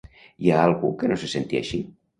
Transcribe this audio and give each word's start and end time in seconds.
Hi 0.45 0.49
ha 0.55 0.63
algú 0.69 0.91
que 1.03 1.13
no 1.13 1.21
se 1.25 1.31
senti 1.37 1.63
així? 1.63 1.85